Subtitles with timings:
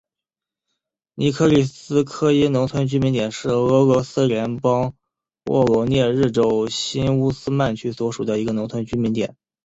[1.13, 4.95] 尼科利斯科耶农村居民点是俄罗斯联邦
[5.45, 9.35] 沃罗涅日州新乌斯曼区所属的一个农村居民点。